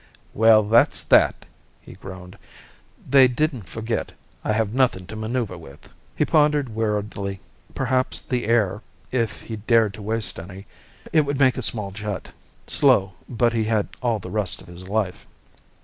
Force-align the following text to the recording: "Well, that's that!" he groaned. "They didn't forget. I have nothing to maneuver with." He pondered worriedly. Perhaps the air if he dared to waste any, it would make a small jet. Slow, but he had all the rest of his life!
"Well, 0.33 0.63
that's 0.63 1.03
that!" 1.03 1.45
he 1.79 1.93
groaned. 1.93 2.35
"They 3.07 3.27
didn't 3.27 3.69
forget. 3.69 4.13
I 4.43 4.51
have 4.51 4.73
nothing 4.73 5.05
to 5.05 5.15
maneuver 5.15 5.59
with." 5.59 5.89
He 6.15 6.25
pondered 6.25 6.69
worriedly. 6.73 7.39
Perhaps 7.75 8.21
the 8.21 8.47
air 8.47 8.81
if 9.11 9.43
he 9.43 9.57
dared 9.57 9.93
to 9.93 10.01
waste 10.01 10.39
any, 10.39 10.65
it 11.13 11.21
would 11.27 11.37
make 11.37 11.55
a 11.55 11.61
small 11.61 11.91
jet. 11.91 12.29
Slow, 12.65 13.13
but 13.29 13.53
he 13.53 13.65
had 13.65 13.89
all 14.01 14.17
the 14.17 14.31
rest 14.31 14.59
of 14.59 14.65
his 14.65 14.87
life! 14.87 15.27